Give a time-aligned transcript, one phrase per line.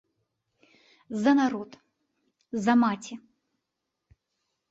[1.25, 1.71] За народ,
[2.67, 3.15] за маці.